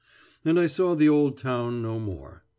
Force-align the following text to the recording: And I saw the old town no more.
And 0.43 0.59
I 0.59 0.65
saw 0.65 0.95
the 0.95 1.07
old 1.07 1.37
town 1.37 1.83
no 1.83 1.99
more. 1.99 2.43